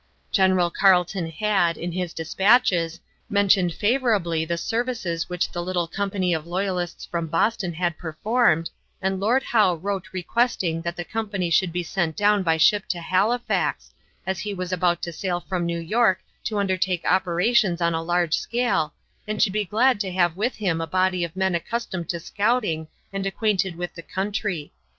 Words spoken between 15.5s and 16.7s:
New York to